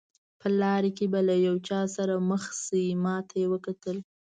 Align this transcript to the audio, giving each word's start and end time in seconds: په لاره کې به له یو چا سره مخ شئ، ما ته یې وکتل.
په 0.39 0.47
لاره 0.59 0.89
کې 0.97 1.05
به 1.11 1.19
له 1.27 1.35
یو 1.47 1.55
چا 1.67 1.81
سره 1.95 2.13
مخ 2.29 2.43
شئ، 2.63 2.85
ما 3.03 3.15
ته 3.27 3.35
یې 3.41 3.47
وکتل. 3.53 3.97